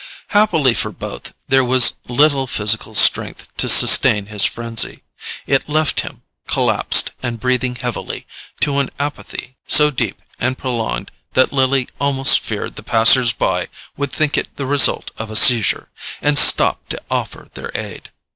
[0.29, 5.03] Happily for both, there was little physical strength to sustain his frenzy.
[5.45, 8.25] It left him, collapsed and breathing heavily,
[8.61, 14.11] to an apathy so deep and prolonged that Lily almost feared the passers by would
[14.11, 15.89] think it the result of a seizure,
[16.19, 18.09] and stop to offer their aid.